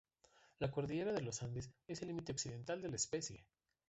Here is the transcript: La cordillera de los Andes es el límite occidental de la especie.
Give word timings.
La 0.57 0.71
cordillera 0.71 1.13
de 1.13 1.21
los 1.21 1.43
Andes 1.43 1.69
es 1.87 2.01
el 2.01 2.07
límite 2.07 2.31
occidental 2.31 2.81
de 2.81 2.89
la 2.89 2.95
especie. 2.95 3.45